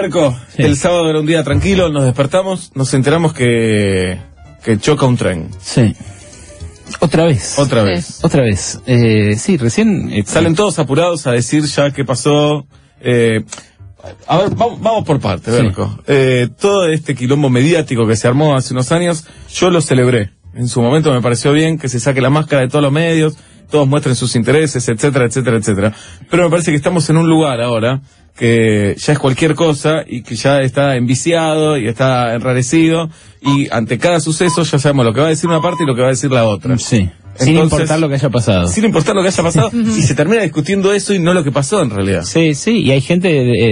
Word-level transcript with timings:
Berco, 0.00 0.38
el 0.56 0.76
sábado 0.76 1.08
era 1.10 1.20
un 1.20 1.26
día 1.26 1.42
tranquilo, 1.44 1.88
nos 1.88 2.04
despertamos, 2.04 2.72
nos 2.74 2.92
enteramos 2.94 3.32
que, 3.32 4.18
que 4.64 4.78
choca 4.78 5.06
un 5.06 5.16
tren. 5.16 5.48
Sí. 5.60 5.94
Otra 7.00 7.24
vez. 7.24 7.58
Otra 7.58 7.82
vez. 7.82 8.24
Otra 8.24 8.42
vez. 8.42 8.80
Eh, 8.86 9.34
sí, 9.38 9.56
recién... 9.56 10.10
eh, 10.12 10.22
Salen 10.26 10.54
todos 10.54 10.78
apurados 10.78 11.26
a 11.26 11.32
decir 11.32 11.64
ya 11.64 11.90
qué 11.90 12.04
pasó. 12.04 12.66
Eh, 13.00 13.44
a 14.28 14.38
ver, 14.38 14.50
vamos, 14.54 14.80
vamos 14.80 15.04
por 15.04 15.18
partes, 15.18 15.54
Sí. 15.54 15.62
Berco. 15.62 15.98
Eh, 16.06 16.48
todo 16.60 16.86
este 16.86 17.14
quilombo 17.14 17.50
mediático 17.50 18.06
que 18.06 18.16
se 18.16 18.28
armó 18.28 18.54
hace 18.54 18.72
unos 18.72 18.92
años, 18.92 19.24
yo 19.52 19.70
lo 19.70 19.80
celebré. 19.80 20.30
En 20.54 20.68
su 20.68 20.80
momento 20.80 21.12
me 21.12 21.20
pareció 21.20 21.52
bien 21.52 21.78
que 21.78 21.88
se 21.88 21.98
saque 22.00 22.20
la 22.20 22.30
máscara 22.30 22.62
de 22.62 22.68
todos 22.68 22.82
los 22.82 22.92
medios, 22.92 23.36
todos 23.70 23.86
muestren 23.88 24.14
sus 24.16 24.34
intereses, 24.36 24.88
etcétera, 24.88 25.26
etcétera, 25.26 25.56
etcétera. 25.56 25.92
Pero 26.30 26.44
me 26.44 26.50
parece 26.50 26.70
que 26.70 26.76
estamos 26.76 27.08
en 27.10 27.16
un 27.16 27.28
lugar 27.28 27.60
ahora 27.60 28.00
que 28.36 28.94
ya 28.98 29.12
es 29.14 29.18
cualquier 29.18 29.54
cosa 29.54 30.02
y 30.06 30.22
que 30.22 30.36
ya 30.36 30.60
está 30.60 30.96
enviciado 30.96 31.78
y 31.78 31.88
está 31.88 32.34
enrarecido 32.34 33.08
y 33.40 33.68
ante 33.70 33.98
cada 33.98 34.20
suceso 34.20 34.62
ya 34.62 34.78
sabemos 34.78 35.06
lo 35.06 35.12
que 35.14 35.20
va 35.20 35.26
a 35.26 35.30
decir 35.30 35.48
una 35.48 35.62
parte 35.62 35.84
y 35.84 35.86
lo 35.86 35.94
que 35.94 36.02
va 36.02 36.08
a 36.08 36.10
decir 36.10 36.30
la 36.30 36.46
otra. 36.46 36.76
Sí. 36.78 37.08
Sin 37.38 37.48
Entonces- 37.50 37.72
importar 37.80 37.98
lo 38.00 38.08
que 38.08 38.14
haya 38.14 38.30
pasado. 38.30 38.66
Sin 38.68 38.84
importar 38.86 39.14
lo 39.14 39.20
que 39.22 39.28
haya 39.28 39.42
pasado 39.42 39.70
y 39.74 40.02
se 40.02 40.14
termina 40.14 40.42
discutiendo 40.42 40.92
eso 40.92 41.12
y 41.14 41.18
no 41.18 41.32
lo 41.34 41.44
que 41.44 41.52
pasó 41.52 41.82
en 41.82 41.90
realidad. 41.90 42.22
Sí, 42.24 42.54
sí, 42.54 42.82
y 42.82 42.90
hay 42.90 43.00
gente 43.02 43.28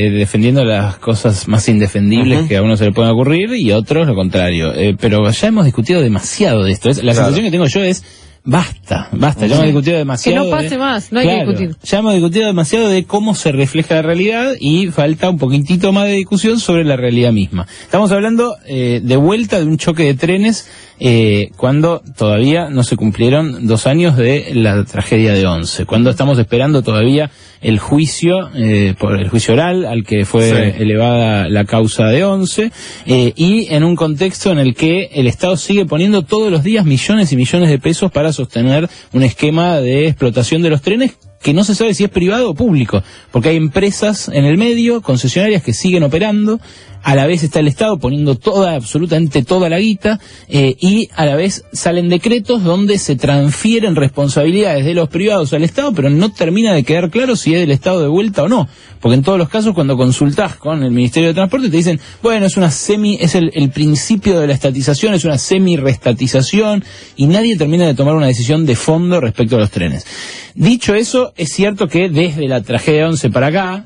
eh, 0.06 0.10
defendiendo 0.10 0.64
las 0.64 0.96
cosas 0.96 1.46
más 1.48 1.66
indefendibles 1.68 2.46
que 2.48 2.56
a 2.58 2.62
uno 2.62 2.76
se 2.76 2.84
le 2.84 2.92
pueden 2.92 3.12
ocurrir 3.12 3.52
y 3.54 3.70
a 3.70 3.78
otros 3.78 4.06
lo 4.06 4.14
contrario. 4.14 4.72
Eh, 4.74 4.96
pero 4.98 5.30
ya 5.30 5.48
hemos 5.48 5.64
discutido 5.66 6.00
demasiado 6.02 6.62
de 6.64 6.72
esto. 6.72 6.90
Es- 6.90 6.98
la 7.02 7.12
Claro. 7.12 7.26
sensación 7.28 7.44
que 7.46 7.50
tengo 7.50 7.66
yo 7.66 7.82
es, 7.82 8.02
basta, 8.44 9.08
basta, 9.12 9.46
ya 9.46 9.54
hemos 9.54 9.66
discutido 9.66 9.96
demasiado. 9.98 10.44
Que 10.44 10.50
no 10.50 10.56
pase 10.56 10.68
de- 10.70 10.78
más, 10.78 11.10
no 11.12 11.20
hay 11.20 11.26
que 11.26 11.34
discutir. 11.36 11.76
Ya 11.82 11.98
hemos 11.98 12.12
discutido 12.14 12.46
demasiado 12.46 12.88
de 12.88 13.04
cómo 13.04 13.34
se 13.34 13.52
refleja 13.52 13.94
la 13.96 14.02
realidad 14.02 14.52
y 14.60 14.88
falta 14.88 15.30
un 15.30 15.38
poquitito 15.38 15.92
más 15.92 16.04
de 16.06 16.12
discusión 16.12 16.60
sobre 16.60 16.84
la 16.84 16.96
realidad 16.96 17.32
misma. 17.32 17.66
Estamos 17.82 18.12
hablando 18.12 18.56
eh, 18.66 19.00
de 19.02 19.16
vuelta 19.16 19.58
de 19.58 19.64
un 19.64 19.78
choque 19.78 20.04
de 20.04 20.14
trenes 20.14 20.68
eh, 21.00 21.50
cuando 21.56 22.02
todavía 22.16 22.68
no 22.70 22.84
se 22.84 22.96
cumplieron 22.96 23.66
dos 23.66 23.86
años 23.86 24.16
de 24.16 24.50
la 24.54 24.84
tragedia 24.84 25.32
de 25.32 25.46
Once, 25.46 25.84
cuando 25.86 26.10
estamos 26.10 26.38
esperando 26.38 26.82
todavía 26.82 27.30
el 27.60 27.78
juicio, 27.78 28.50
eh, 28.54 28.94
por 28.98 29.18
el 29.18 29.28
juicio 29.28 29.54
oral 29.54 29.86
al 29.86 30.04
que 30.04 30.24
fue 30.24 30.50
Sí. 30.50 30.82
elevada 30.82 31.48
la 31.48 31.64
causa 31.64 32.06
de 32.08 32.24
Once, 32.24 32.70
eh, 33.06 33.32
y 33.36 33.72
en 33.72 33.84
un 33.84 33.96
contexto 33.96 34.52
en 34.52 34.58
el 34.58 34.74
que 34.74 35.10
el 35.14 35.26
Estado 35.26 35.56
sigue 35.56 35.86
poniendo 35.86 36.22
todos 36.22 36.50
los 36.52 36.62
días 36.62 36.84
millones 36.84 37.32
y 37.32 37.36
millones 37.36 37.70
de 37.70 37.78
pesos 37.78 38.12
para 38.12 38.32
sostener 38.32 38.88
un 39.12 39.22
esquema 39.22 39.80
de 39.80 40.08
explotación 40.08 40.62
de 40.62 40.70
los 40.70 40.82
trenes 40.82 41.12
que 41.44 41.52
no 41.52 41.62
se 41.62 41.74
sabe 41.74 41.92
si 41.92 42.04
es 42.04 42.10
privado 42.10 42.48
o 42.48 42.54
público, 42.54 43.02
porque 43.30 43.50
hay 43.50 43.56
empresas 43.56 44.30
en 44.32 44.46
el 44.46 44.56
medio, 44.56 45.02
concesionarias 45.02 45.62
que 45.62 45.74
siguen 45.74 46.02
operando, 46.02 46.58
a 47.02 47.14
la 47.14 47.26
vez 47.26 47.42
está 47.42 47.60
el 47.60 47.68
Estado 47.68 47.98
poniendo 47.98 48.34
toda, 48.34 48.74
absolutamente 48.74 49.42
toda 49.42 49.68
la 49.68 49.78
guita, 49.78 50.18
eh, 50.48 50.74
y 50.80 51.10
a 51.14 51.26
la 51.26 51.36
vez 51.36 51.66
salen 51.70 52.08
decretos 52.08 52.64
donde 52.64 52.96
se 52.96 53.16
transfieren 53.16 53.94
responsabilidades 53.94 54.86
de 54.86 54.94
los 54.94 55.10
privados 55.10 55.52
al 55.52 55.64
Estado, 55.64 55.92
pero 55.92 56.08
no 56.08 56.32
termina 56.32 56.72
de 56.72 56.82
quedar 56.82 57.10
claro 57.10 57.36
si 57.36 57.52
es 57.52 57.60
del 57.60 57.72
Estado 57.72 58.00
de 58.00 58.08
vuelta 58.08 58.44
o 58.44 58.48
no, 58.48 58.66
porque 59.04 59.16
en 59.16 59.22
todos 59.22 59.38
los 59.38 59.50
casos 59.50 59.74
cuando 59.74 59.98
consultás 59.98 60.56
con 60.56 60.82
el 60.82 60.90
Ministerio 60.90 61.28
de 61.28 61.34
Transporte 61.34 61.68
te 61.68 61.76
dicen, 61.76 62.00
bueno, 62.22 62.46
es 62.46 62.56
una 62.56 62.70
semi, 62.70 63.18
es 63.20 63.34
el, 63.34 63.50
el 63.52 63.68
principio 63.68 64.40
de 64.40 64.46
la 64.46 64.54
estatización, 64.54 65.12
es 65.12 65.26
una 65.26 65.36
semi-restatización, 65.36 66.82
y 67.14 67.26
nadie 67.26 67.58
termina 67.58 67.86
de 67.86 67.92
tomar 67.92 68.14
una 68.14 68.28
decisión 68.28 68.64
de 68.64 68.74
fondo 68.76 69.20
respecto 69.20 69.56
a 69.56 69.58
los 69.58 69.70
trenes. 69.70 70.06
Dicho 70.54 70.94
eso, 70.94 71.34
es 71.36 71.52
cierto 71.52 71.86
que 71.86 72.08
desde 72.08 72.48
la 72.48 72.62
tragedia 72.62 73.06
11 73.06 73.28
para 73.28 73.48
acá, 73.48 73.84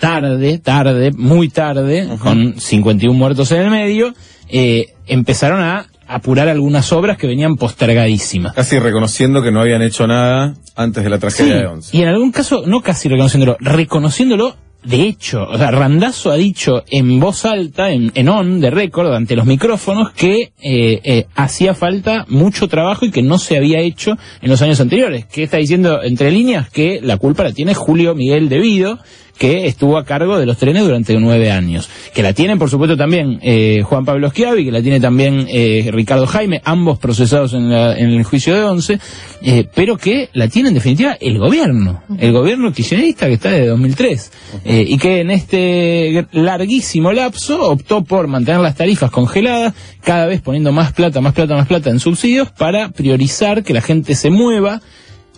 tarde, 0.00 0.56
tarde, 0.56 1.12
muy 1.12 1.50
tarde, 1.50 2.08
con 2.18 2.58
51 2.58 3.12
muertos 3.12 3.52
en 3.52 3.60
el 3.60 3.70
medio, 3.70 4.14
eh, 4.48 4.94
empezaron 5.06 5.60
a 5.60 5.84
apurar 6.06 6.48
algunas 6.48 6.92
obras 6.92 7.18
que 7.18 7.26
venían 7.26 7.56
postergadísimas. 7.56 8.54
Casi 8.54 8.78
reconociendo 8.78 9.42
que 9.42 9.50
no 9.50 9.60
habían 9.60 9.82
hecho 9.82 10.06
nada 10.06 10.54
antes 10.74 11.04
de 11.04 11.10
la 11.10 11.18
tragedia 11.18 11.56
de 11.56 11.66
Once. 11.66 11.96
y 11.96 12.02
en 12.02 12.08
algún 12.08 12.32
caso, 12.32 12.64
no 12.66 12.80
casi 12.80 13.08
reconociéndolo, 13.08 13.56
reconociéndolo 13.60 14.56
de 14.86 15.02
hecho. 15.02 15.42
O 15.42 15.58
sea, 15.58 15.70
Randazzo 15.70 16.30
ha 16.30 16.36
dicho 16.36 16.84
en 16.90 17.18
voz 17.18 17.44
alta, 17.44 17.90
en, 17.90 18.12
en 18.14 18.28
on, 18.28 18.60
de 18.60 18.70
récord, 18.70 19.12
ante 19.12 19.34
los 19.34 19.46
micrófonos, 19.46 20.12
que 20.12 20.52
eh, 20.62 21.00
eh, 21.02 21.26
hacía 21.34 21.74
falta 21.74 22.24
mucho 22.28 22.68
trabajo 22.68 23.04
y 23.04 23.10
que 23.10 23.22
no 23.22 23.38
se 23.38 23.56
había 23.56 23.80
hecho 23.80 24.16
en 24.40 24.48
los 24.48 24.62
años 24.62 24.80
anteriores. 24.80 25.26
Que 25.26 25.42
está 25.42 25.56
diciendo, 25.56 26.02
entre 26.02 26.30
líneas, 26.30 26.70
que 26.70 27.00
la 27.02 27.16
culpa 27.16 27.42
la 27.42 27.52
tiene 27.52 27.74
Julio 27.74 28.14
Miguel 28.14 28.48
Devido, 28.48 28.98
que 29.38 29.66
estuvo 29.66 29.98
a 29.98 30.04
cargo 30.04 30.38
de 30.38 30.46
los 30.46 30.56
trenes 30.56 30.82
durante 30.82 31.14
nueve 31.18 31.50
años. 31.50 31.88
Que 32.14 32.22
la 32.22 32.32
tienen, 32.32 32.58
por 32.58 32.70
supuesto, 32.70 32.96
también 32.96 33.38
eh, 33.42 33.82
Juan 33.84 34.04
Pablo 34.04 34.30
Schiavi, 34.30 34.64
que 34.64 34.72
la 34.72 34.80
tiene 34.82 34.98
también 35.00 35.46
eh, 35.48 35.88
Ricardo 35.92 36.26
Jaime, 36.26 36.62
ambos 36.64 36.98
procesados 36.98 37.52
en, 37.52 37.70
la- 37.70 37.96
en 37.98 38.10
el 38.10 38.24
juicio 38.24 38.54
de 38.54 38.62
Once, 38.62 38.98
eh, 39.42 39.66
pero 39.74 39.96
que 39.98 40.30
la 40.32 40.48
tiene 40.48 40.68
en 40.70 40.74
definitiva 40.74 41.16
el 41.20 41.38
gobierno, 41.38 42.02
el 42.18 42.32
gobierno 42.32 42.72
kirchnerista 42.72 43.26
que 43.26 43.34
está 43.34 43.50
desde 43.50 43.66
2003, 43.66 44.32
eh, 44.64 44.84
y 44.88 44.96
que 44.98 45.20
en 45.20 45.30
este 45.30 46.26
larguísimo 46.32 47.12
lapso 47.12 47.70
optó 47.70 48.04
por 48.04 48.28
mantener 48.28 48.60
las 48.60 48.74
tarifas 48.76 49.10
congeladas, 49.10 49.74
cada 50.02 50.26
vez 50.26 50.40
poniendo 50.40 50.72
más 50.72 50.92
plata, 50.92 51.20
más 51.20 51.34
plata, 51.34 51.54
más 51.54 51.66
plata 51.66 51.90
en 51.90 52.00
subsidios 52.00 52.50
para 52.52 52.88
priorizar 52.90 53.62
que 53.64 53.74
la 53.74 53.80
gente 53.82 54.14
se 54.14 54.30
mueva 54.30 54.80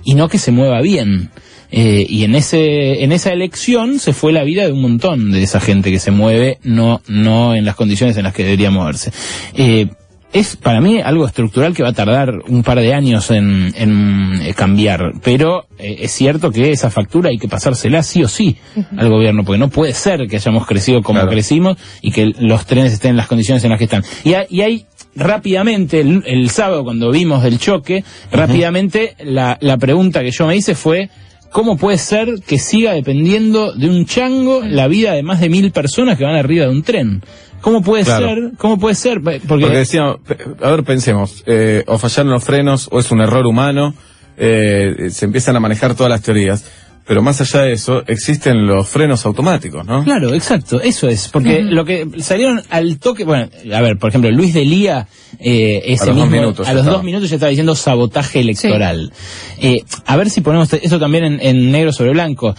y 0.05 0.15
no 0.15 0.29
que 0.29 0.39
se 0.39 0.53
mueva 0.53 0.81
bien. 0.83 1.31
Eh, 1.71 2.07
y 2.09 2.25
en 2.25 2.35
ese 2.35 3.05
en 3.05 3.13
esa 3.13 3.31
elección 3.33 3.99
se 3.99 4.13
fue 4.15 4.33
la 4.33 4.43
vida 4.43 4.65
de 4.65 4.73
un 4.73 4.81
montón 4.81 5.31
de 5.33 5.43
esa 5.43 5.61
gente 5.61 5.91
que 5.91 5.99
se 5.99 6.11
mueve 6.11 6.59
no 6.63 7.03
no 7.09 7.55
en 7.55 7.65
las 7.67 7.75
condiciones 7.77 8.17
en 8.17 8.25
las 8.25 8.33
que 8.33 8.43
debería 8.45 8.71
moverse. 8.71 9.13
Eh, 9.55 9.89
es 10.31 10.57
para 10.57 10.81
mí 10.83 11.01
algo 11.01 11.27
estructural 11.27 11.75
que 11.75 11.83
va 11.83 11.89
a 11.91 11.93
tardar 11.95 12.31
un 12.49 12.63
par 12.63 12.79
de 12.81 12.93
años 12.93 13.31
en, 13.31 13.73
en, 13.77 14.41
eh, 14.43 14.53
cambiar 14.55 15.13
pero 15.23 15.67
eh, 15.79 15.97
es 16.01 16.13
cierto 16.13 16.51
que 16.51 16.71
esa 16.71 16.91
factura 16.91 17.31
hay 17.31 17.39
que 17.39 17.49
pasársela 17.49 18.03
sí 18.03 18.23
o 18.23 18.29
sí 18.29 18.57
al 18.99 19.09
gobierno 19.09 19.43
porque 19.45 19.59
no 19.59 19.69
puede 19.71 19.95
ser 19.95 20.27
que 20.29 20.37
hayamos 20.37 20.67
crecido 20.67 21.03
como 21.03 21.21
Claro. 21.21 21.31
crecimos 21.33 21.79
y 22.03 22.13
que 22.13 22.33
los 22.41 22.67
trenes 22.67 22.93
estén 22.93 23.11
en 23.13 23.17
las 23.19 23.27
condiciones 23.27 23.65
en 23.65 23.71
las 23.71 23.79
que 23.79 23.85
están. 23.85 24.03
Y, 24.25 24.35
hay- 24.35 24.47
y 24.51 24.61
hay 24.61 24.87
rápidamente 25.17 26.01
el, 26.01 26.23
el 26.27 26.51
sábado 26.51 26.85
cuando 26.85 27.11
vimos 27.11 27.45
el 27.45 27.59
choque 27.59 28.05
rápidamente 28.31 29.17
la, 29.25 29.57
la 29.61 29.77
pregunta 29.79 30.23
que 30.23 30.31
yo 30.31 30.47
me 30.47 30.57
hice 30.57 30.75
fue 30.75 31.09
¿Cómo 31.53 31.77
puede 31.77 31.99
ser 31.99 32.41
que 32.47 32.59
siga 32.59 32.93
dependiendo 32.93 33.73
de 33.73 33.89
un 33.89 34.05
chango 34.05 34.61
la 34.63 34.87
vida 34.87 35.13
de 35.13 35.23
más 35.23 35.41
de 35.41 35.49
mil 35.49 35.71
personas 35.73 36.19
que 36.19 36.25
van 36.25 36.35
arriba 36.37 36.67
de 36.67 36.71
un 36.71 36.83
tren? 36.83 37.23
¿Cómo 37.61 37.83
puede 37.83 38.05
Claro. 38.05 38.27
ser? 38.27 38.51
¿Cómo 38.59 38.79
puede 38.79 38.95
ser? 38.95 39.21
Porque, 39.23 39.41
Porque 39.47 39.69
decíamos, 39.69 40.19
a 40.63 40.71
ver, 40.71 40.85
pensemos, 40.85 41.43
eh, 41.47 41.83
o 41.87 41.99
fallaron 41.99 42.33
los 42.33 42.45
frenos, 42.45 42.89
o 42.93 43.01
es 43.01 43.11
un 43.11 43.21
error 43.21 43.47
humano, 43.47 43.95
eh, 44.37 45.09
se 45.11 45.25
empiezan 45.25 45.57
a 45.57 45.61
manejar 45.61 45.95
todas 45.97 46.11
las 46.11 46.23
teorías. 46.23 46.65
Pero 47.09 47.23
más 47.23 47.41
allá 47.41 47.63
de 47.63 47.73
eso, 47.73 48.03
existen 48.07 48.67
los 48.67 48.87
frenos 48.87 49.25
automáticos, 49.25 49.85
¿no? 49.87 50.05
Claro, 50.05 50.35
exacto, 50.35 50.79
eso 50.81 51.09
es. 51.09 51.29
Porque 51.29 51.63
lo 51.63 51.85
que 51.87 52.07
salieron 52.19 52.63
al 52.69 52.99
toque, 52.99 53.25
bueno, 53.25 53.49
a 53.75 53.81
ver, 53.81 53.97
por 53.99 54.11
ejemplo, 54.11 54.31
Luis 54.31 54.53
de 54.53 54.67
Lía, 54.67 55.09
eh, 55.41 55.81
ese 55.87 56.03
A 56.03 56.07
los 56.09 56.17
dos 56.17 56.25
mismo- 56.27 56.41
minutos 56.43 56.67
a 56.67 56.71
ya 56.71 56.75
los 56.75 56.81
estaba. 56.83 56.97
dos 56.99 57.05
minutos 57.05 57.31
ya 57.31 57.37
estaba 57.37 57.49
diciendo 57.49 57.75
sabotaje 57.75 58.41
electoral. 58.41 59.11
Eh, 59.59 59.83
a 60.05 60.17
ver 60.17 60.29
si 60.29 60.43
ponemos 60.43 60.71
eso 60.75 60.99
también 61.01 61.25
en, 61.25 61.41
en 61.41 61.73
negro 61.73 61.93
sobre 61.95 62.11
blanco. 62.11 62.55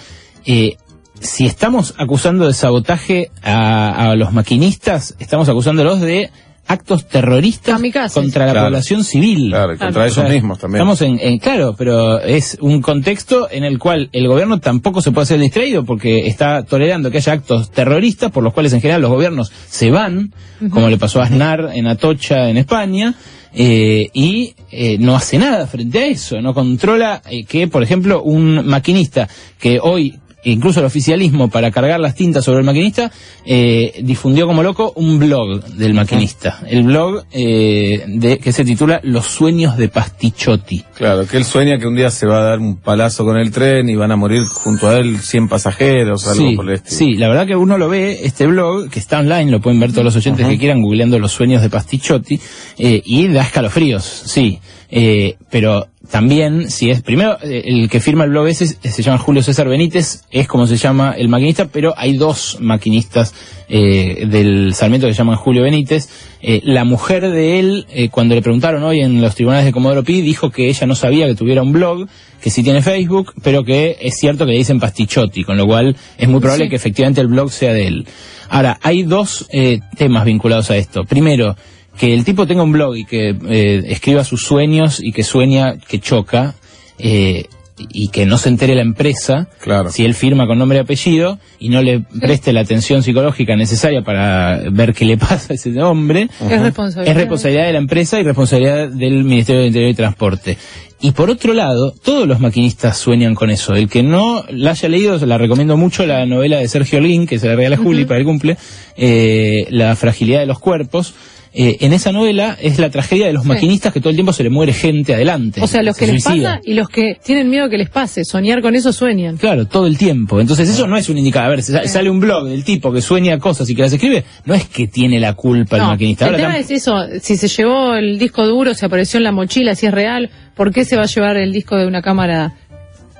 Eh, 0.46 0.78
si 1.22 1.46
estamos 1.46 1.94
acusando 1.98 2.48
de 2.48 2.54
sabotaje 2.54 3.30
a, 3.44 4.10
a 4.12 4.16
los 4.16 4.34
maquinistas, 4.34 5.16
estamos 5.20 5.48
acusándolos 5.48 6.02
de 6.02 6.32
actos 6.70 7.08
terroristas 7.08 7.76
Kamikazes. 7.76 8.14
contra 8.14 8.46
la 8.46 8.52
Claro. 8.52 8.68
población 8.68 9.04
civil. 9.04 9.50
Claro, 9.50 9.74
y 9.74 9.78
contra 9.78 10.02
O 10.04 10.06
ellos 10.06 10.16
sea, 10.16 10.30
mismos 10.30 10.60
también. 10.60 10.78
Estamos 10.82 11.02
en, 11.02 11.20
en- 11.20 11.40
claro, 11.40 11.76
pero 11.78 12.20
es 12.22 12.58
un 12.62 12.82
contexto 12.82 13.50
en 13.52 13.64
el 13.64 13.80
cual 13.80 14.08
el 14.14 14.28
gobierno 14.28 14.60
tampoco 14.60 15.02
se 15.02 15.12
puede 15.12 15.24
hacer 15.24 15.40
distraído 15.40 15.84
porque 15.84 16.28
está 16.28 16.64
tolerando 16.64 17.10
que 17.12 17.18
haya 17.18 17.34
actos 17.34 17.72
terroristas 17.72 18.32
por 18.32 18.44
los 18.44 18.54
cuales 18.54 18.72
en 18.74 18.82
general 18.82 19.02
los 19.02 19.10
gobiernos 19.12 19.52
se 19.68 19.90
van, 19.90 20.32
como 20.70 20.90
le 20.90 20.98
pasó 20.98 21.20
a 21.22 21.24
Aznar 21.26 21.72
en 21.74 21.88
Atocha 21.88 22.50
en 22.50 22.58
España. 22.58 23.16
eh, 23.52 24.10
y 24.14 24.54
eh, 24.72 24.98
no 25.00 25.16
hace 25.16 25.40
nada 25.40 25.66
frente 25.66 25.98
a 25.98 26.06
eso, 26.06 26.40
no 26.40 26.54
controla 26.54 27.24
eh, 27.32 27.46
que, 27.46 27.68
por 27.68 27.82
ejemplo, 27.82 28.22
un 28.22 28.64
maquinista 28.68 29.28
que 29.60 29.80
hoy 29.82 30.20
incluso 30.44 30.80
el 30.80 30.86
oficialismo 30.86 31.50
para 31.50 31.72
cargar 31.72 32.00
las 32.00 32.16
tintas 32.16 32.46
sobre 32.46 32.60
el 32.60 32.66
maquinista 32.66 33.12
eh, 33.46 34.00
difundió 34.04 34.48
como 34.48 34.64
loco 34.64 34.94
un 34.96 35.20
blog 35.20 35.64
del 35.66 35.94
maquinista, 35.94 36.62
el 36.68 36.84
blog 36.84 37.24
eh, 37.32 38.04
de 38.08 38.38
que 38.38 38.52
se 38.52 38.64
titula 38.64 39.00
Los 39.04 39.26
sueños 39.28 39.78
de 39.78 39.90
Pastichotti. 39.90 40.84
Claro, 40.96 41.26
que 41.28 41.38
él 41.38 41.46
sueña 41.46 41.78
que 41.78 41.88
un 41.88 41.96
día 41.96 42.10
se 42.10 42.26
va 42.26 42.40
a 42.40 42.44
dar 42.44 42.60
un 42.60 42.78
palazo 42.78 43.26
con 43.26 43.38
el 43.38 43.52
tren 43.52 43.90
y 43.90 43.96
van 43.96 44.12
a 44.12 44.16
morir 44.16 44.44
junto 44.46 44.88
a 44.90 44.98
él 44.98 45.20
100 45.20 45.48
pasajeros, 45.48 46.28
algo 46.28 46.50
Sí, 46.50 46.56
por 46.56 46.70
el 46.70 46.76
estilo. 46.76 46.98
sí, 46.98 47.14
la 47.18 47.28
verdad 47.28 47.48
que 47.48 47.56
uno 47.56 47.78
lo 47.78 47.90
ve, 47.90 48.20
este 48.24 48.48
blog, 48.48 48.90
que 48.90 49.00
está 49.00 49.20
online, 49.20 49.52
lo 49.52 49.60
pueden 49.62 49.80
ver 49.80 49.92
todos 49.92 50.06
los 50.06 50.16
oyentes 50.16 50.48
que 50.48 50.58
quieran 50.58 50.82
googleando 50.82 51.20
los 51.20 51.32
sueños 51.32 51.62
de 51.62 51.70
Pastichotti, 51.70 52.40
eh, 52.78 53.02
y 53.06 53.28
da 53.28 53.44
escalofríos, 53.44 54.04
sí. 54.04 54.60
Eh, 54.92 55.36
pero 55.52 55.88
también, 56.12 56.72
si 56.72 56.90
es, 56.90 57.02
primero, 57.02 57.38
eh, 57.44 57.62
el 57.66 57.90
que 57.90 58.00
firma 58.00 58.24
el 58.24 58.32
blog 58.32 58.48
ese 58.48 58.66
se 58.68 59.04
llama 59.04 59.20
Julio 59.20 59.44
César 59.44 59.68
Benítez, 59.70 60.24
es 60.32 60.48
como 60.48 60.66
se 60.66 60.78
llama 60.78 61.14
el 61.18 61.30
maquinista, 61.30 61.66
pero 61.66 61.94
hay 61.96 62.18
dos 62.18 62.58
maquinistas 62.60 63.34
eh, 63.70 64.26
del 64.28 64.74
Sarmiento 64.74 65.06
que 65.06 65.14
se 65.14 65.20
llaman 65.20 65.36
Julio 65.36 65.64
Benítez. 65.64 66.10
Eh, 66.42 66.62
la 66.64 66.84
mujer 66.84 67.30
de 67.30 67.60
él, 67.60 67.86
eh, 67.92 68.10
cuando 68.10 68.34
le 68.34 68.42
preguntaron 68.42 68.84
hoy 68.84 69.02
en 69.02 69.22
los 69.22 69.36
tribunales 69.36 69.66
de 69.66 69.72
Comodoro 69.72 70.04
Pi, 70.04 70.22
dijo 70.22 70.50
que 70.50 70.68
ella 70.70 70.88
no 70.88 70.96
sabía 70.96 71.28
que 71.28 71.36
tuviera 71.36 71.62
un 71.62 71.74
blog, 71.74 72.08
que 72.42 72.50
sí 72.50 72.64
tiene 72.64 72.82
Facebook, 72.82 73.34
pero 73.44 73.64
que 73.64 73.98
es 74.02 74.16
cierto 74.16 74.46
que 74.46 74.54
le 74.54 74.58
dicen 74.58 74.80
Pastichotti, 74.80 75.44
con 75.44 75.58
lo 75.58 75.68
cual 75.68 75.96
es 76.18 76.28
muy 76.28 76.40
probable 76.40 76.66
Sí. 76.66 76.70
que 76.70 76.76
efectivamente 76.78 77.22
el 77.22 77.28
blog 77.28 77.52
sea 77.52 77.74
de 77.74 77.86
él. 77.88 78.08
Ahora, 78.50 78.80
hay 78.82 79.04
dos 79.04 79.48
eh, 79.52 79.80
temas 79.96 80.26
vinculados 80.26 80.72
a 80.72 80.78
esto. 80.78 81.04
Primero, 81.04 81.56
que 82.00 82.14
el 82.14 82.24
tipo 82.24 82.48
tenga 82.48 82.64
un 82.64 82.72
blog 82.72 82.96
y 82.96 83.06
que 83.06 83.36
eh, 83.50 83.84
escriba 83.88 84.24
sus 84.24 84.42
sueños 84.44 85.00
y 85.04 85.12
que 85.12 85.24
sueña 85.24 85.78
que 85.78 86.00
choca 86.00 86.56
eh, 86.98 87.46
y 87.92 88.10
que 88.10 88.26
no 88.26 88.38
se 88.38 88.50
entere 88.50 88.76
la 88.76 88.82
empresa 88.82 89.48
Claro. 89.62 89.90
si 89.90 90.04
él 90.04 90.14
firma 90.14 90.46
con 90.48 90.58
nombre 90.58 90.80
y 90.80 90.82
apellido 90.82 91.40
y 91.60 91.70
no 91.70 91.82
le 91.82 92.02
preste 92.20 92.52
la 92.52 92.60
atención 92.62 93.04
psicológica 93.04 93.56
necesaria 93.56 94.02
para 94.02 94.60
ver 94.72 94.94
qué 94.94 95.06
le 95.06 95.18
pasa 95.28 95.54
a 95.54 95.56
ese 95.56 95.82
hombre, 95.82 96.28
Es 96.50 96.62
responsabilidad. 96.62 97.12
es 97.12 97.16
responsabilidad 97.18 97.66
de 97.68 97.72
la 97.74 97.80
empresa 97.80 98.20
y 98.20 98.24
responsabilidad 98.24 98.90
del 98.90 99.24
Ministerio 99.24 99.62
de 99.62 99.68
Interior 99.68 99.92
y 99.92 99.96
Transporte. 99.96 100.58
Y 101.02 101.12
por 101.12 101.30
otro 101.30 101.54
lado, 101.54 101.94
todos 102.04 102.28
los 102.28 102.42
maquinistas 102.42 102.98
sueñan 102.98 103.34
con 103.34 103.50
eso. 103.50 103.74
El 103.74 103.88
que 103.88 104.04
no 104.04 104.44
la 104.50 104.72
haya 104.72 104.90
leído, 104.90 105.18
se 105.18 105.26
la 105.26 105.38
recomiendo 105.38 105.78
mucho 105.78 106.06
la 106.06 106.26
novela 106.26 106.58
de 106.58 106.68
Sergio 106.68 107.00
Lin, 107.00 107.26
que 107.26 107.40
se 107.40 107.48
la 107.48 107.56
regala 107.56 107.78
a 107.78 107.80
Juli 107.80 108.04
para 108.04 108.20
el 108.20 108.26
cumple, 108.26 108.58
eh, 108.98 109.66
La 109.70 109.96
fragilidad 109.96 110.42
de 110.42 110.46
los 110.48 110.60
cuerpos. 110.60 111.14
Eh, 111.52 111.78
en 111.80 111.94
esa 111.94 112.12
novela 112.12 112.56
es 112.62 112.78
la 112.78 112.92
tragedia 112.92 113.26
de 113.26 113.34
los 113.34 113.42
Sí. 113.44 113.50
maquinistas 113.50 113.92
que 113.92 114.00
todo 114.00 114.12
el 114.12 114.16
tiempo 114.16 114.34
se 114.34 114.44
le 114.44 114.52
muere 114.52 114.72
gente 114.72 115.16
adelante. 115.16 115.62
O 115.62 115.68
sea, 115.68 115.82
los 115.82 115.96
se 115.98 116.06
que 116.06 116.12
les 116.14 116.24
suicida. 116.24 116.58
pasa 116.58 116.62
y 116.64 116.74
los 116.76 116.90
que 116.90 117.18
tienen 117.24 117.50
miedo 117.50 117.68
que 117.70 117.78
les 117.80 117.90
pase. 117.90 118.24
Soñar 118.24 118.62
con 118.62 118.76
eso 118.76 118.94
sueñan. 118.94 119.38
Claro, 119.38 119.66
todo 119.66 119.88
el 119.88 119.98
tiempo. 119.98 120.40
Entonces 120.40 120.70
eso 120.70 120.86
no 120.86 120.96
es 120.96 121.10
un 121.10 121.18
indicador. 121.18 121.48
A 121.48 121.50
ver, 121.56 121.64
sale 121.64 122.10
un 122.10 122.20
blog 122.20 122.46
del 122.48 122.64
tipo 122.64 122.92
que 122.94 123.02
sueña 123.02 123.38
cosas 123.40 123.68
y 123.70 123.76
que 123.76 123.82
las 123.82 123.92
escribe, 123.94 124.24
no 124.46 124.54
es 124.54 124.66
que 124.68 124.88
tiene 124.88 125.20
la 125.20 125.34
culpa 125.34 125.78
el 125.78 125.84
maquinista. 125.84 126.26
el 126.28 126.36
Ahora 126.36 126.44
tema 126.44 126.56
tam- 126.58 126.62
es 126.62 126.70
eso, 126.72 126.96
si 127.20 127.36
se 127.36 127.48
llevó 127.48 127.96
el 127.96 128.20
disco 128.20 128.46
duro, 128.46 128.74
se 128.76 128.86
apareció 128.86 129.18
en 129.18 129.24
la 129.24 129.32
mochila, 129.32 129.74
si 129.74 129.88
es 129.88 129.92
real, 129.92 130.30
¿por 130.56 130.72
qué 130.72 130.86
se 130.86 130.98
va 130.98 131.04
a 131.04 131.08
llevar 131.08 131.36
el 131.38 131.52
disco 131.52 131.76
de 131.78 131.88
una 131.88 132.04
cámara 132.04 132.54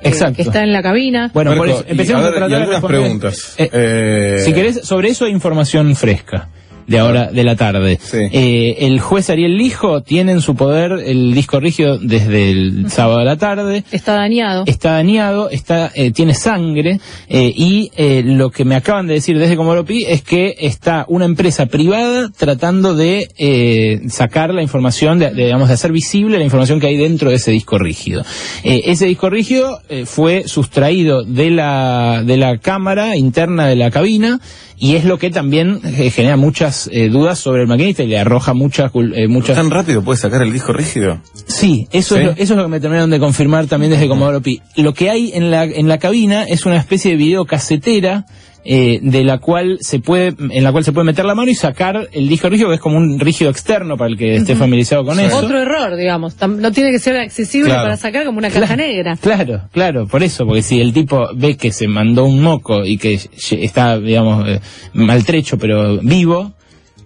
eh, 0.02 0.08
Exacto. 0.08 0.36
que 0.36 0.42
está 0.42 0.62
en 0.62 0.72
la 0.72 0.82
cabina? 0.82 1.30
Bueno, 1.34 1.50
por 1.56 1.66
Marco, 1.66 1.80
eso, 1.80 1.84
empecemos 1.88 2.22
y, 2.22 2.24
a 2.24 2.28
a 2.28 2.30
ver, 2.30 2.38
tratar 2.38 2.48
y 2.48 2.52
de 2.52 2.60
algunas 2.60 2.84
preguntas. 2.84 3.54
Eh, 3.58 3.70
Eh, 3.72 4.42
Si 4.44 4.52
querés, 4.52 4.80
sobre 4.84 5.08
eso 5.08 5.24
hay 5.24 5.32
información 5.32 5.94
fresca 5.96 6.48
de 6.86 6.98
ahora 6.98 7.30
de 7.30 7.44
la 7.44 7.56
tarde. 7.56 7.98
Sí. 8.00 8.18
Eh, 8.32 8.76
el 8.80 9.00
juez 9.00 9.30
Ariel 9.30 9.56
Lijo 9.56 10.02
tiene 10.02 10.32
en 10.32 10.40
su 10.40 10.54
poder 10.54 10.92
el 11.04 11.34
disco 11.34 11.60
rígido 11.60 11.98
desde 11.98 12.50
el 12.50 12.90
sábado 12.90 13.20
a 13.20 13.24
la 13.24 13.36
tarde. 13.36 13.84
Está 13.90 14.14
dañado. 14.14 14.64
Está 14.66 14.92
dañado, 14.92 15.50
está, 15.50 15.90
eh, 15.94 16.10
tiene 16.10 16.34
sangre 16.34 17.00
eh, 17.28 17.52
y 17.54 17.90
eh, 17.96 18.22
lo 18.24 18.50
que 18.50 18.64
me 18.64 18.74
acaban 18.74 19.06
de 19.06 19.14
decir 19.14 19.38
desde 19.38 19.56
Comodoro 19.56 19.84
Pi 19.84 20.04
es 20.06 20.22
que 20.22 20.56
está 20.60 21.04
una 21.08 21.24
empresa 21.24 21.66
privada 21.66 22.30
tratando 22.36 22.94
de 22.94 23.28
eh, 23.38 24.00
sacar 24.08 24.52
la 24.52 24.62
información, 24.62 25.18
de, 25.18 25.30
de, 25.30 25.44
digamos, 25.44 25.68
de 25.68 25.74
hacer 25.74 25.92
visible 25.92 26.38
la 26.38 26.44
información 26.44 26.80
que 26.80 26.86
hay 26.86 26.96
dentro 26.96 27.30
de 27.30 27.36
ese 27.36 27.50
disco 27.50 27.78
rígido. 27.78 28.24
Eh, 28.64 28.82
ese 28.86 29.06
disco 29.06 29.30
rígido 29.30 29.80
eh, 29.88 30.04
fue 30.06 30.44
sustraído 30.46 31.22
de 31.22 31.50
la, 31.50 32.22
de 32.24 32.36
la 32.36 32.58
cámara 32.58 33.16
interna 33.16 33.66
de 33.66 33.76
la 33.76 33.90
cabina 33.90 34.40
y 34.78 34.96
es 34.96 35.04
lo 35.04 35.18
que 35.18 35.30
también 35.30 35.80
eh, 35.84 36.10
genera 36.10 36.36
muchas 36.36 36.69
eh, 36.92 37.08
dudas 37.08 37.38
sobre 37.38 37.62
el 37.62 37.68
maquinista 37.68 38.02
y 38.02 38.06
le 38.08 38.18
arroja 38.18 38.54
muchas, 38.54 38.90
eh, 39.14 39.28
muchas 39.28 39.56
¿Tan 39.56 39.70
rápido 39.70 40.02
puede 40.02 40.18
sacar 40.18 40.42
el 40.42 40.52
disco 40.52 40.72
rígido? 40.72 41.18
Sí, 41.46 41.86
eso, 41.92 42.14
¿Sí? 42.16 42.20
Es 42.20 42.26
lo, 42.26 42.32
eso 42.32 42.42
es 42.42 42.50
lo 42.56 42.62
que 42.64 42.68
me 42.68 42.80
terminaron 42.80 43.10
de 43.10 43.18
confirmar 43.18 43.66
también 43.66 43.92
desde 43.92 44.08
Comodoro 44.08 44.40
Pi. 44.40 44.60
Lo 44.76 44.94
que 44.94 45.10
hay 45.10 45.32
en 45.34 45.50
la, 45.50 45.64
en 45.64 45.88
la 45.88 45.98
cabina 45.98 46.44
es 46.44 46.66
una 46.66 46.76
especie 46.76 47.12
de 47.12 47.16
videocasetera 47.16 48.26
eh, 48.62 48.98
de 49.02 49.24
la 49.24 49.38
cual 49.38 49.78
se 49.80 50.00
puede, 50.00 50.34
en 50.38 50.62
la 50.62 50.70
cual 50.70 50.84
se 50.84 50.92
puede 50.92 51.06
meter 51.06 51.24
la 51.24 51.34
mano 51.34 51.50
y 51.50 51.54
sacar 51.54 52.08
el 52.12 52.28
disco 52.28 52.50
rígido, 52.50 52.68
que 52.68 52.74
es 52.74 52.80
como 52.80 52.98
un 52.98 53.18
rígido 53.18 53.50
externo 53.50 53.96
para 53.96 54.10
el 54.10 54.18
que 54.18 54.36
esté 54.36 54.54
familiarizado 54.54 55.02
con 55.02 55.18
eso. 55.18 55.38
Otro 55.38 55.58
error, 55.62 55.96
digamos. 55.96 56.36
Tam- 56.38 56.56
No 56.56 56.70
tiene 56.70 56.90
que 56.90 56.98
ser 56.98 57.16
accesible 57.16 57.68
Claro. 57.70 57.84
para 57.84 57.96
sacar 57.96 58.26
como 58.26 58.36
una 58.36 58.50
caja 58.50 58.66
Claro, 58.74 58.82
negra. 58.82 59.16
Claro, 59.16 59.62
claro, 59.72 60.06
por 60.06 60.22
eso, 60.22 60.44
porque 60.44 60.60
si 60.60 60.78
el 60.78 60.92
tipo 60.92 61.28
ve 61.34 61.56
que 61.56 61.72
se 61.72 61.88
mandó 61.88 62.24
un 62.26 62.42
moco 62.42 62.84
y 62.84 62.98
que 62.98 63.18
está, 63.52 63.98
digamos, 63.98 64.46
eh, 64.46 64.60
maltrecho 64.92 65.56
pero 65.56 65.98
vivo, 66.02 66.52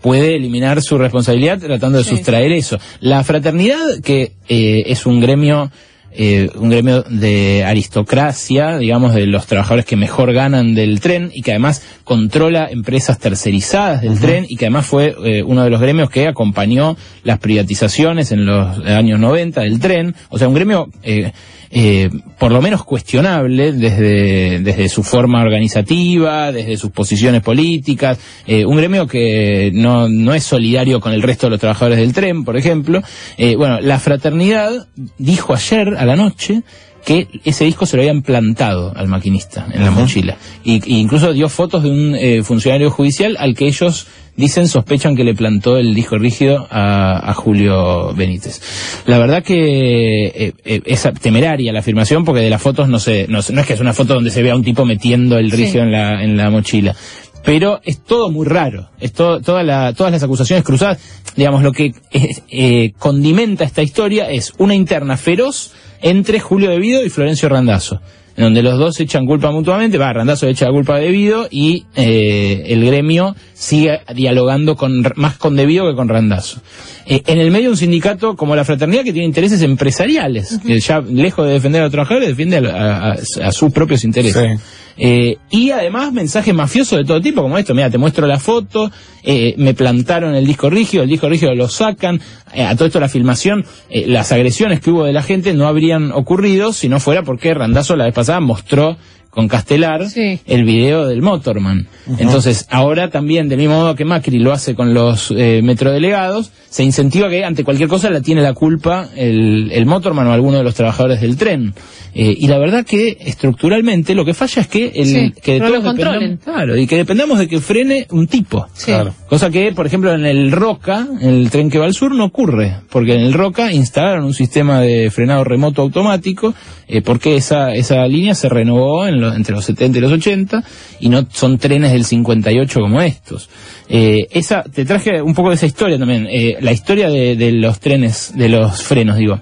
puede 0.05 0.37
eliminar 0.37 0.83
su 0.83 0.99
responsabilidad 0.99 1.59
tratando 1.59 1.97
de 1.97 2.05
Sí. 2.05 2.11
sustraer 2.11 2.53
eso. 2.53 2.79
La 3.01 3.25
fraternidad, 3.25 3.79
que 4.05 4.33
eh, 4.51 4.83
es 4.85 5.07
un 5.07 5.19
gremio, 5.19 5.71
eh, 6.13 6.51
un 6.57 6.69
gremio 6.69 7.03
de 7.09 7.65
aristocracia, 7.65 8.77
digamos, 8.77 9.15
de 9.15 9.27
los 9.27 9.47
trabajadores 9.47 9.87
que 9.87 9.97
mejor 9.97 10.35
ganan 10.35 10.75
del 10.75 11.01
tren 11.01 11.31
y 11.33 11.41
que 11.41 11.53
además 11.53 11.83
controla 12.05 12.69
empresas 12.71 13.19
tercerizadas 13.19 14.03
del 14.03 14.21
tren 14.21 14.45
y 14.47 14.57
que 14.57 14.67
además 14.67 14.85
fue 14.85 15.17
eh, 15.25 15.43
uno 15.43 15.65
de 15.65 15.71
los 15.71 15.81
gremios 15.81 16.11
que 16.11 16.27
acompañó 16.29 16.99
las 17.23 17.39
privatizaciones 17.39 18.31
en 18.31 18.45
los 18.45 18.79
años 18.85 19.19
90 19.19 19.63
del 19.63 19.81
tren. 19.81 20.15
O 20.29 20.39
sea, 20.39 20.49
un 20.49 20.55
gremio 20.55 20.91
eh, 21.03 21.33
eh, 21.77 22.09
por 22.39 22.53
lo 22.53 22.63
menos 22.63 22.85
cuestionable 22.85 23.73
desde, 23.73 24.61
desde 24.61 24.89
su 24.89 25.03
forma 25.03 25.43
organizativa, 25.43 26.53
desde 26.53 26.77
sus 26.77 26.93
posiciones 26.93 27.43
políticas, 27.43 28.17
eh, 28.47 28.65
un 28.65 28.77
gremio 28.77 29.09
que 29.09 29.73
no, 29.75 30.09
no 30.09 30.35
es 30.35 30.45
solidario 30.45 31.01
con 31.01 31.13
el 31.13 31.21
resto 31.21 31.49
de 31.49 31.51
los 31.51 31.61
trabajadores 31.61 31.99
del 31.99 32.13
tren, 32.13 32.45
por 32.45 32.57
ejemplo. 32.57 33.03
Eh, 33.37 33.57
bueno, 33.57 33.81
la 33.81 33.99
fraternidad 33.99 34.87
dijo 35.19 35.53
ayer 35.53 35.97
a 35.99 36.05
la 36.05 36.15
noche 36.15 36.63
que 37.05 37.29
ese 37.45 37.65
disco 37.65 37.87
se 37.87 37.97
lo 37.97 38.03
habían 38.03 38.23
plantado 38.23 38.93
al 38.97 39.09
maquinista 39.09 39.67
en 39.73 39.85
la 39.85 39.91
mochila. 39.91 40.37
Y, 40.65 40.75
y 40.91 41.01
incluso 41.01 41.33
dio 41.33 41.49
fotos 41.49 41.83
de 41.83 41.91
un 41.91 42.15
eh, 42.15 42.43
funcionario 42.43 42.91
judicial 42.91 43.37
al 43.39 43.55
que 43.55 43.67
ellos 43.67 44.07
dicen 44.37 44.67
sospechan 44.67 45.15
que 45.15 45.23
le 45.23 45.35
plantó 45.35 45.77
el 45.77 45.95
disco 45.95 46.19
rígido 46.19 46.67
a, 46.71 47.31
a 47.31 47.35
Julio 47.35 48.13
Benítez. 48.15 48.61
La 49.07 49.19
verdad 49.19 49.45
que 49.45 50.27
eh, 50.27 50.53
eh, 50.65 50.81
es 50.85 51.09
temeraria 51.21 51.73
la 51.73 51.81
afirmación 51.81 52.25
porque 52.25 52.41
de 52.41 52.51
las 52.51 52.61
fotos 52.63 52.89
no 52.89 52.99
sé, 52.99 53.27
no, 53.29 53.43
sé- 53.43 53.53
no 53.53 53.61
es 53.61 53.67
que 53.67 53.75
es 53.75 53.81
una 53.81 53.93
foto 53.93 54.15
donde 54.15 54.31
se 54.31 54.43
vea 54.43 54.57
un 54.57 54.65
tipo 54.65 54.85
metiendo 54.85 55.39
el 55.39 55.51
Sí. 55.51 55.57
rígido 55.59 55.85
en 55.85 55.93
la, 55.93 56.23
en 56.25 56.37
la 56.37 56.51
mochila. 56.51 56.97
Pero 57.45 57.81
es 57.85 58.03
todo 58.03 58.31
muy 58.31 58.47
raro. 58.47 58.89
Es 58.99 59.13
todo, 59.13 59.41
toda 59.43 59.63
la, 59.63 59.93
todas 59.93 60.11
las 60.11 60.23
acusaciones 60.23 60.65
cruzadas. 60.65 60.99
Digamos, 61.37 61.63
lo 61.63 61.73
que 61.73 61.93
eh, 62.11 62.29
eh, 62.49 62.93
condimenta 62.99 63.65
esta 63.65 63.83
historia 63.83 64.31
es 64.31 64.55
una 64.57 64.75
interna 64.75 65.19
feroz 65.19 65.73
entre 66.05 66.39
Julio 66.39 66.71
Devido 66.71 67.05
y 67.05 67.09
Florencio 67.11 67.49
Randazzo, 67.49 68.01
en 68.37 68.45
donde 68.45 68.63
los 68.63 68.79
dos 68.79 68.99
echan 69.01 69.27
culpa 69.27 69.51
mutuamente, 69.51 69.97
va, 69.97 70.13
Randazzo 70.13 70.47
echa 70.47 70.67
la 70.67 70.73
culpa 70.73 70.97
a 70.97 70.99
Devido 70.99 71.49
y 71.51 71.87
eh, 71.97 72.65
el 72.67 72.85
gremio 72.85 73.35
sigue 73.55 74.01
dialogando 74.15 74.77
con, 74.77 75.03
más 75.17 75.37
con 75.39 75.57
Devido 75.57 75.89
que 75.89 75.97
con 75.97 76.09
Randazzo. 76.09 76.61
Eh, 77.07 77.23
en 77.27 77.39
el 77.39 77.51
medio 77.51 77.71
un 77.71 77.77
sindicato 77.77 78.35
como 78.37 78.55
la 78.57 78.65
Fraternidad 78.65 79.03
que 79.05 79.13
tiene 79.13 79.27
intereses 79.27 79.63
empresariales, 79.63 80.59
que 80.67 80.79
ya 80.81 81.01
lejos 81.01 81.47
de 81.47 81.53
defender 81.55 81.81
a 81.81 81.85
los 81.85 81.93
trabajadores 81.93 82.29
defiende 82.29 82.57
a, 82.59 82.61
a- 82.71 83.13
a- 83.13 83.17
a 83.49 83.53
sus 83.53 83.73
propios 83.73 84.05
intereses. 84.05 84.59
Sí. 84.59 84.65
Eh, 84.97 85.39
y 85.51 85.71
además 85.71 86.13
mensajes 86.13 86.55
mafiosos 86.55 86.99
de 86.99 87.05
todo 87.05 87.21
tipo, 87.21 87.43
como 87.43 87.59
esto, 87.59 87.75
mira, 87.75 87.91
te 87.91 87.99
muestro 87.99 88.27
la 88.27 88.39
foto, 88.39 88.91
eh, 89.23 89.55
me 89.57 89.75
plantaron 89.75 90.35
el 90.35 90.47
disco 90.47 90.71
rígido, 90.71 91.03
el 91.03 91.09
disco 91.09 91.29
rígido 91.29 91.55
lo 91.55 91.69
sacan, 91.69 92.21
eh, 92.53 92.63
a 92.63 92.75
todo 92.77 92.87
esto 92.87 93.01
la 93.01 93.09
filmación, 93.09 93.65
eh, 93.91 94.05
las 94.07 94.33
agresiones 94.33 94.81
que 94.81 94.91
hubo 94.91 95.05
de 95.05 95.13
la 95.13 95.23
gente 95.23 95.55
no 95.55 95.67
habrían 95.67 96.13
ocurrido 96.13 96.73
si 96.73 96.89
no 96.89 97.01
fuera 97.01 97.23
porque 97.23 97.55
Randazo 97.55 97.97
la 97.97 98.05
vez 98.05 98.15
pasada 98.15 98.41
mostró 98.41 98.97
con 99.35 99.49
Castelar 99.49 100.09
Sí. 100.09 100.39
el 100.47 100.65
video 100.65 101.07
del 101.07 101.21
Motorman. 101.23 101.89
Entonces, 102.19 102.67
ahora 102.71 103.11
también, 103.11 103.49
del 103.49 103.59
mismo 103.59 103.75
modo 103.77 103.95
que 103.95 104.05
Macri 104.05 104.39
lo 104.39 104.53
hace 104.53 104.75
con 104.75 104.95
los 104.95 105.33
eh, 105.37 105.61
metrodelegados, 105.63 106.51
se 106.71 106.85
incentiva 106.85 107.29
que 107.29 107.45
ante 107.45 107.65
cualquier 107.65 107.89
cosa 107.89 108.11
la 108.11 108.21
tiene 108.21 108.43
la 108.43 108.53
culpa 108.55 109.09
el, 109.17 109.71
el 109.73 109.87
Motorman 109.87 110.27
o 110.29 110.33
alguno 110.33 110.59
de 110.59 110.65
los 110.65 110.75
trabajadores 110.75 111.21
del 111.21 111.37
tren. 111.37 111.75
Eh, 112.17 112.33
y 112.39 112.47
la 112.47 112.59
verdad 112.59 112.85
que 112.87 113.17
estructuralmente 113.21 114.15
lo 114.15 114.25
que 114.25 114.35
falla 114.35 114.63
es 114.63 114.69
que, 114.69 114.93
el, 114.95 115.07
Sí, 115.07 115.33
que 115.43 115.59
todos 115.59 115.73
dependamos- 115.73 115.85
controlen. 115.85 116.37
claro, 116.39 116.77
y 116.77 116.87
que 116.87 116.97
dependamos 116.97 117.39
de 117.39 117.49
que 117.49 117.61
frene 117.61 118.07
un 118.11 118.27
tipo. 118.29 118.67
Sí. 118.75 118.87
Claro. 118.87 119.15
Cosa 119.29 119.51
que, 119.51 119.73
por 119.73 119.87
ejemplo, 119.87 120.13
en 120.15 120.25
el 120.25 120.53
Roca, 120.53 121.07
en 121.21 121.29
el 121.31 121.51
tren 121.51 121.71
que 121.71 121.79
va 121.79 121.87
al 121.87 121.95
sur, 121.95 122.15
no 122.15 122.25
ocurre, 122.27 122.77
porque 122.91 123.15
en 123.15 123.21
el 123.23 123.33
Roca 123.33 123.73
instalaron 123.73 124.25
un 124.25 124.35
sistema 124.35 124.81
de 124.81 125.11
frenado 125.11 125.43
remoto 125.43 125.83
automático, 125.83 126.55
eh, 126.87 127.03
porque 127.03 127.35
esa, 127.37 127.75
esa 127.75 128.07
línea 128.07 128.35
se 128.35 128.49
renovó 128.49 129.07
en 129.07 129.21
entre 129.33 129.55
los 129.55 129.65
70 129.65 129.99
y 129.99 130.01
los 130.01 130.13
80, 130.13 130.65
y 131.01 131.09
no 131.09 131.27
son 131.31 131.59
trenes 131.59 131.93
del 131.93 132.05
58 132.05 132.81
como 132.81 133.01
estos. 133.01 133.49
Eh, 133.89 134.27
esa, 134.31 134.63
te 134.63 134.85
traje 134.85 135.23
un 135.23 135.35
poco 135.35 135.51
de 135.51 135.55
esa 135.57 135.67
historia 135.67 135.99
también, 135.99 136.27
eh, 136.29 136.57
la 136.61 136.73
historia 136.73 137.09
de, 137.09 137.37
de 137.37 137.53
los 137.53 137.81
trenes, 137.81 138.33
de 138.35 138.49
los 138.49 138.83
frenos, 138.83 139.17
digo. 139.17 139.41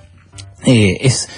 Eh, 0.64 0.98
es 1.00 1.28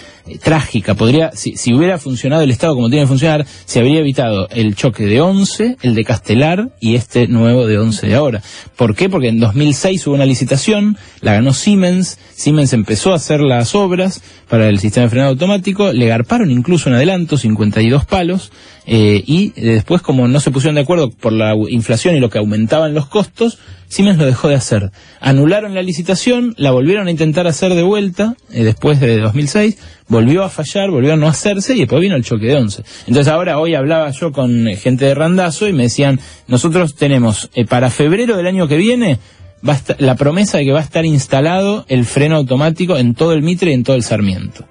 trágica. 0.42 0.94
Podría, 0.94 1.32
si, 1.32 1.56
si 1.56 1.74
hubiera 1.74 1.98
funcionado 1.98 2.42
el 2.42 2.50
Estado 2.50 2.74
como 2.74 2.88
tiene 2.88 3.04
que 3.04 3.08
funcionar, 3.08 3.46
se 3.64 3.80
habría 3.80 4.00
evitado 4.00 4.48
el 4.48 4.74
choque 4.74 5.06
de 5.06 5.20
11, 5.20 5.76
el 5.82 5.94
de 5.94 6.04
Castelar 6.04 6.70
y 6.80 6.94
este 6.94 7.28
nuevo 7.28 7.66
de 7.66 7.78
11 7.78 8.06
de 8.06 8.14
ahora. 8.14 8.42
¿Por 8.76 8.94
qué? 8.94 9.08
Porque 9.08 9.28
en 9.28 9.40
2006 9.40 10.06
hubo 10.06 10.14
una 10.14 10.26
licitación, 10.26 10.96
la 11.20 11.34
ganó 11.34 11.52
Siemens, 11.52 12.18
Siemens 12.34 12.72
empezó 12.72 13.12
a 13.12 13.16
hacer 13.16 13.40
las 13.40 13.74
obras 13.74 14.22
para 14.48 14.68
el 14.68 14.78
sistema 14.78 15.04
de 15.04 15.10
frenado 15.10 15.30
automático, 15.30 15.92
le 15.92 16.06
garparon 16.06 16.50
incluso 16.50 16.88
un 16.88 16.96
adelanto, 16.96 17.36
52 17.36 18.04
palos, 18.04 18.52
eh, 18.86 19.22
y 19.26 19.50
después 19.60 20.02
como 20.02 20.28
no 20.28 20.40
se 20.40 20.50
pusieron 20.50 20.74
de 20.74 20.82
acuerdo 20.82 21.10
por 21.10 21.32
la 21.32 21.54
inflación 21.68 22.16
y 22.16 22.20
lo 22.20 22.30
que 22.30 22.38
aumentaban 22.38 22.94
los 22.94 23.06
costos, 23.06 23.58
Siemens 23.88 24.18
lo 24.18 24.26
dejó 24.26 24.48
de 24.48 24.56
hacer. 24.56 24.90
Anularon 25.20 25.74
la 25.74 25.82
licitación, 25.82 26.54
la 26.58 26.72
volvieron 26.72 27.06
a 27.06 27.10
intentar 27.10 27.46
hacer 27.46 27.74
de 27.74 27.82
vuelta, 27.82 28.34
eh, 28.50 28.64
después 28.64 29.00
de 29.00 29.18
2006, 29.18 29.78
volvió 30.08 30.42
a 30.44 30.50
fallar, 30.50 30.90
volvió 30.90 31.14
a 31.14 31.16
no 31.16 31.26
hacerse 31.28 31.74
y 31.74 31.80
después 31.80 32.00
vino 32.00 32.16
el 32.16 32.24
choque 32.24 32.46
de 32.46 32.56
11. 32.56 32.82
Entonces 33.06 33.32
ahora, 33.32 33.58
hoy 33.58 33.74
hablaba 33.74 34.10
yo 34.10 34.32
con 34.32 34.68
eh, 34.68 34.76
gente 34.76 35.04
de 35.06 35.14
Randazo 35.14 35.68
y 35.68 35.72
me 35.72 35.84
decían, 35.84 36.20
nosotros 36.46 36.94
tenemos 36.94 37.50
eh, 37.54 37.64
para 37.64 37.90
febrero 37.90 38.36
del 38.36 38.46
año 38.46 38.68
que 38.68 38.76
viene, 38.76 39.18
va 39.66 39.72
a 39.72 39.76
estar- 39.76 39.96
la 40.00 40.14
promesa 40.16 40.58
de 40.58 40.64
que 40.66 40.72
va 40.72 40.80
a 40.80 40.84
estar 40.84 41.04
instalado 41.06 41.84
el 41.88 42.04
freno 42.04 42.36
automático 42.36 42.96
en 42.98 43.14
todo 43.14 43.32
el 43.32 43.42
Mitre 43.42 43.70
y 43.70 43.74
en 43.74 43.82
todo 43.84 43.96
el 43.96 44.02
Sarmiento. 44.02 44.66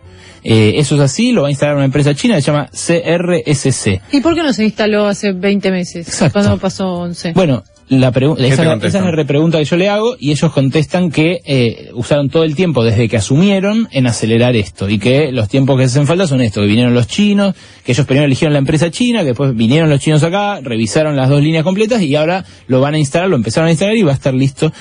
Eh, 0.45 0.73
eso 0.75 0.95
es 0.95 1.01
así, 1.01 1.31
lo 1.31 1.43
va 1.43 1.47
a 1.47 1.51
instalar 1.51 1.75
una 1.77 1.85
empresa 1.85 2.13
china 2.13 2.35
que 2.35 2.41
se 2.41 2.51
llama 2.51 2.69
CRSC. 2.71 4.01
¿Y 4.11 4.21
por 4.21 4.35
qué 4.35 4.43
no 4.43 4.51
se 4.53 4.65
instaló 4.65 5.07
hace 5.07 5.31
20 5.31 5.71
meses? 5.71 6.07
Exacto. 6.07 6.39
Cuando 6.39 6.57
pasó 6.59 6.85
11. 6.95 7.31
Bueno, 7.33 7.63
la 7.89 8.11
pregu- 8.11 8.35
¿Qué 8.47 8.53
esa, 8.53 8.63
esa 8.87 8.97
es 8.99 9.03
la 9.05 9.11
repregunta 9.11 9.57
que 9.59 9.65
yo 9.65 9.75
le 9.77 9.89
hago 9.89 10.15
y 10.19 10.31
ellos 10.31 10.51
contestan 10.51 11.11
que 11.11 11.41
eh, 11.45 11.89
usaron 11.93 12.29
todo 12.29 12.43
el 12.43 12.55
tiempo 12.55 12.83
desde 12.83 13.07
que 13.09 13.17
asumieron 13.17 13.87
en 13.91 14.07
acelerar 14.07 14.55
esto 14.55 14.89
y 14.89 14.99
que 14.99 15.31
los 15.31 15.49
tiempos 15.49 15.77
que 15.77 15.83
hacen 15.85 16.07
falta 16.07 16.25
son 16.25 16.41
esto, 16.41 16.61
que 16.61 16.67
vinieron 16.67 16.93
los 16.93 17.07
chinos, 17.07 17.53
que 17.85 17.91
ellos 17.91 18.05
primero 18.05 18.25
eligieron 18.25 18.53
la 18.53 18.59
empresa 18.59 18.89
china, 18.89 19.19
que 19.19 19.27
después 19.27 19.55
vinieron 19.55 19.89
los 19.89 19.99
chinos 19.99 20.23
acá, 20.23 20.59
revisaron 20.61 21.15
las 21.15 21.29
dos 21.29 21.41
líneas 21.41 21.63
completas 21.63 22.01
y 22.01 22.15
ahora 22.15 22.45
lo 22.67 22.79
van 22.81 22.93
a 22.95 22.99
instalar, 22.99 23.29
lo 23.29 23.35
empezaron 23.35 23.67
a 23.67 23.71
instalar 23.71 23.95
y 23.97 24.03
va 24.03 24.11
a 24.11 24.15
estar 24.15 24.33
listo 24.33 24.71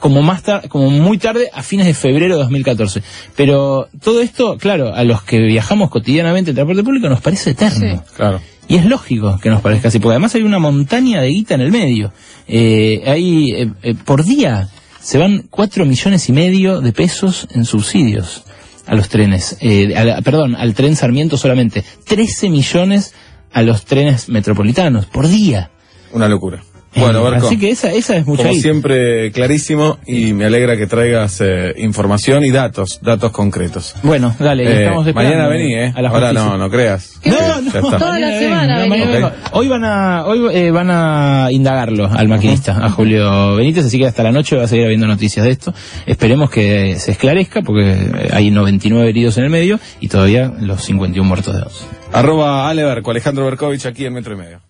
como 0.00 0.22
más 0.22 0.42
tar- 0.42 0.68
como 0.68 0.90
muy 0.90 1.18
tarde 1.18 1.48
a 1.52 1.62
fines 1.62 1.86
de 1.86 1.94
febrero 1.94 2.34
de 2.36 2.42
2014. 2.42 3.02
Pero 3.36 3.88
todo 4.02 4.20
esto, 4.20 4.58
claro, 4.58 4.94
a 4.94 5.02
los 5.04 5.22
que 5.22 5.38
viajamos 5.40 5.88
cotidianamente 5.90 6.50
en 6.50 6.56
transporte 6.56 6.82
público 6.84 7.08
nos 7.08 7.20
parece 7.20 7.50
eterno. 7.50 7.78
Sí. 8.06 8.12
Claro. 8.16 8.40
Y 8.68 8.76
es 8.76 8.86
lógico 8.86 9.38
que 9.42 9.50
nos 9.50 9.60
parezca 9.60 9.88
así, 9.88 9.98
porque 9.98 10.14
además 10.14 10.34
hay 10.34 10.42
una 10.42 10.58
montaña 10.58 11.20
de 11.20 11.28
guita 11.28 11.54
en 11.54 11.60
el 11.60 11.70
medio. 11.70 12.12
Eh, 12.48 13.02
hay, 13.06 13.52
eh, 13.52 13.72
eh, 13.82 13.94
por 13.94 14.24
día 14.24 14.68
se 15.00 15.18
van 15.18 15.46
cuatro 15.50 15.84
millones 15.84 16.28
y 16.30 16.32
medio 16.32 16.80
de 16.80 16.92
pesos 16.92 17.46
en 17.50 17.66
subsidios 17.66 18.44
a 18.86 18.94
los 18.94 19.08
trenes. 19.08 19.56
Eh, 19.60 19.94
a 19.96 20.22
perdón, 20.22 20.56
al 20.56 20.74
tren 20.74 20.96
Sarmiento 20.96 21.36
solamente. 21.36 21.84
13 22.06 22.48
millones 22.48 23.14
a 23.52 23.62
los 23.62 23.84
trenes 23.84 24.28
metropolitanos 24.28 25.06
por 25.06 25.28
día. 25.28 25.70
Una 26.12 26.28
locura. 26.28 26.62
Bueno, 26.96 27.20
Eh, 27.20 27.30
Barco. 27.30 27.46
Así 27.46 27.58
que 27.58 27.70
esa, 27.70 27.90
esa 27.92 28.16
es 28.16 28.26
mucha 28.26 28.42
Como 28.44 28.54
siempre, 28.54 29.32
clarísimo 29.32 29.98
y 30.06 30.32
me 30.32 30.44
alegra 30.46 30.76
que 30.76 30.86
traigas 30.86 31.40
eh, 31.40 31.74
información 31.78 32.44
y 32.44 32.50
datos, 32.50 33.00
datos 33.02 33.32
concretos. 33.32 33.94
Bueno, 34.02 34.34
dale, 34.38 34.64
Eh, 34.64 34.84
estamos 34.84 35.06
esperando 35.06 35.36
mañana 35.38 35.48
vení, 35.48 35.74
¿eh? 35.74 35.92
a 35.94 36.08
Ahora 36.08 36.32
no, 36.32 36.56
no 36.56 36.70
creas. 36.70 37.20
No, 37.24 37.32
Eh, 37.32 37.38
no, 37.62 37.68
está. 37.68 37.98
Toda 37.98 38.18
la 38.18 38.38
semana 38.38 38.78
vengo, 38.80 38.94
vengo. 38.94 39.06
mañana 39.06 39.26
Ok. 39.28 39.32
vengo. 39.42 39.50
Hoy 39.58 39.68
van 39.68 39.84
a, 39.84 40.24
hoy 40.26 40.48
eh, 40.56 40.70
van 40.70 40.90
a 40.90 41.48
indagarlo 41.50 42.06
al 42.12 42.28
maquinista, 42.28 42.76
a 42.84 42.90
Julio 42.90 43.56
Benítez, 43.56 43.86
así 43.86 43.98
que 43.98 44.06
hasta 44.06 44.22
la 44.22 44.32
noche 44.32 44.56
va 44.56 44.64
a 44.64 44.68
seguir 44.68 44.84
habiendo 44.84 45.06
noticias 45.06 45.44
de 45.44 45.50
esto. 45.52 45.74
Esperemos 46.06 46.50
que 46.50 46.96
se 46.98 47.12
esclarezca 47.12 47.62
porque 47.62 47.92
eh, 47.92 48.28
hay 48.32 48.50
99 48.50 49.08
heridos 49.08 49.36
en 49.38 49.44
el 49.44 49.50
medio 49.50 49.80
y 50.00 50.08
todavía 50.08 50.52
los 50.60 50.82
51 50.84 51.26
muertos 51.26 51.54
de 51.54 51.60
dos. 51.60 51.86
Arroba 52.12 52.68
Aleberco, 52.68 53.10
Alejandro 53.10 53.44
Berkovich 53.46 53.86
aquí 53.86 54.04
en 54.06 54.12
Metro 54.12 54.34
y 54.34 54.36
Medio. 54.36 54.60